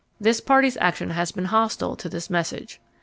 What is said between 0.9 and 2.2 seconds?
had been hostile to